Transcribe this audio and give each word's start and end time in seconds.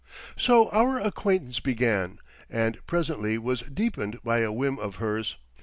So 0.35 0.67
our 0.69 0.99
acquaintance 0.99 1.59
began, 1.59 2.17
and 2.49 2.79
presently 2.87 3.37
was 3.37 3.59
deepened 3.61 4.17
by 4.23 4.39
a 4.39 4.51
whim 4.51 4.79
of 4.79 4.95
hers. 4.95 5.37